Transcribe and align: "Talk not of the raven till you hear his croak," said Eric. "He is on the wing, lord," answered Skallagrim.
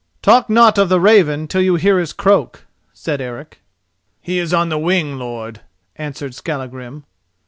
"Talk 0.23 0.49
not 0.49 0.79
of 0.79 0.89
the 0.89 0.99
raven 0.99 1.47
till 1.47 1.61
you 1.61 1.75
hear 1.75 1.99
his 1.99 2.11
croak," 2.11 2.65
said 2.91 3.21
Eric. 3.21 3.59
"He 4.19 4.39
is 4.39 4.51
on 4.51 4.69
the 4.69 4.79
wing, 4.79 5.19
lord," 5.19 5.61
answered 5.95 6.33
Skallagrim. 6.33 7.03